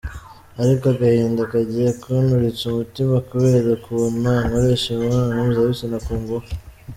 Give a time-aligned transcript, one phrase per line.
[0.61, 6.51] Ariko agahinda kagiye kunturitsa umutima kubera ukuntu ankoresha imibonano mpuzabitsina ku ngufu.